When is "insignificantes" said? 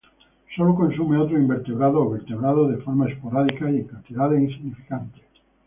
4.41-5.21